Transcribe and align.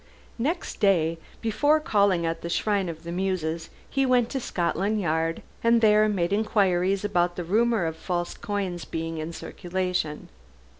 Next 0.39 0.79
day, 0.79 1.19
before 1.41 1.79
calling 1.79 2.25
at 2.25 2.41
the 2.41 2.49
"Shrine 2.49 2.89
of 2.89 3.03
the 3.03 3.11
Muses," 3.11 3.69
he 3.87 4.03
went 4.03 4.31
to 4.31 4.39
Scotland 4.39 4.99
Yard, 4.99 5.43
and 5.63 5.79
there 5.79 6.09
made 6.09 6.33
inquiries 6.33 7.05
about 7.05 7.35
the 7.35 7.43
rumor 7.43 7.85
of 7.85 7.97
false 7.97 8.33
coins 8.33 8.83
being 8.83 9.19
in 9.19 9.31
circulation. 9.31 10.29